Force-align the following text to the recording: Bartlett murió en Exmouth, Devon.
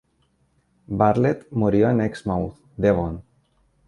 Bartlett 1.01 1.45
murió 1.51 1.91
en 1.91 2.01
Exmouth, 2.05 2.57
Devon. 2.75 3.21